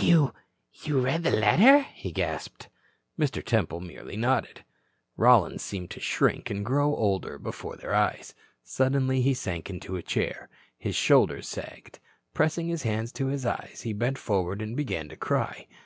"You, 0.00 0.34
you 0.82 1.00
read 1.00 1.22
the 1.22 1.30
letter?" 1.30 1.82
he 1.94 2.10
gasped. 2.10 2.68
Mr. 3.16 3.40
Temple 3.40 3.78
merely 3.78 4.16
nodded. 4.16 4.64
Rollins 5.16 5.62
seemed 5.62 5.92
to 5.92 6.00
shrink 6.00 6.50
and 6.50 6.66
grow 6.66 6.92
older 6.96 7.38
before 7.38 7.76
their 7.76 7.94
eyes. 7.94 8.34
Suddenly 8.64 9.20
he 9.22 9.32
sank 9.32 9.70
into 9.70 9.94
a 9.94 10.02
chair. 10.02 10.48
His 10.76 10.96
shoulders 10.96 11.46
sagged. 11.46 12.00
Pressing 12.34 12.66
his 12.66 12.82
hands 12.82 13.12
to 13.12 13.26
his 13.28 13.46
eyes, 13.46 13.82
he 13.82 13.92
bent 13.92 14.18
forward 14.18 14.60
and 14.60 14.76
began 14.76 15.08
to 15.08 15.14
cry. 15.16 15.68